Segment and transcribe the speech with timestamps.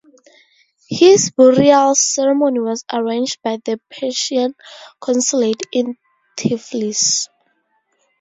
[0.89, 4.55] His burial ceremony was arranged by the Persian
[4.99, 5.95] consulate in
[6.35, 7.29] Tiflis.